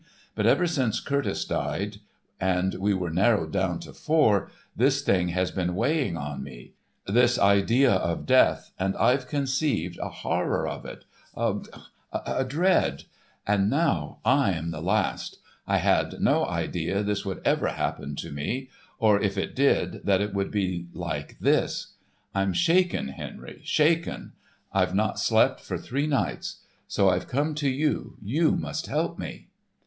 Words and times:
But 0.33 0.47
ever 0.47 0.65
since 0.65 0.99
Curtice 0.99 1.45
died 1.45 1.97
and 2.39 2.73
we 2.79 2.91
were 2.91 3.11
narrowed 3.11 3.51
down 3.53 3.79
to 3.81 3.93
four, 3.93 4.49
this 4.75 5.03
thing 5.03 5.27
has 5.27 5.51
been 5.51 5.75
weighing 5.75 6.17
on 6.17 6.41
me—this 6.41 7.37
idea 7.37 7.91
of 7.91 8.25
death, 8.25 8.71
and 8.79 8.97
I've 8.97 9.27
conceived 9.27 9.99
a 9.99 10.09
horror 10.09 10.67
of 10.67 10.85
it—a—a 10.87 12.45
dread. 12.45 13.03
And 13.45 13.69
now 13.69 14.17
I 14.25 14.53
am 14.53 14.71
the 14.71 14.81
last. 14.81 15.37
I 15.67 15.77
had 15.77 16.19
no 16.19 16.47
idea 16.47 17.03
this 17.03 17.23
would 17.23 17.39
ever 17.45 17.67
happen 17.67 18.15
to 18.15 18.31
me; 18.31 18.71
or 18.97 19.21
if 19.21 19.37
it 19.37 19.55
did, 19.55 20.03
that 20.05 20.19
it 20.19 20.33
would 20.33 20.49
be 20.49 20.87
like 20.93 21.37
this. 21.37 21.93
I'm 22.33 22.53
shaken, 22.53 23.09
Henry, 23.09 23.61
shaken. 23.63 24.31
I've 24.73 24.95
not 24.95 25.19
slept 25.19 25.61
for 25.61 25.77
three 25.77 26.07
nights. 26.07 26.61
So 26.87 27.09
I've 27.09 27.27
come 27.27 27.53
to 27.53 27.69
you. 27.69 28.17
You 28.19 28.55
must 28.57 28.87
help 28.87 29.19
me." 29.19 29.49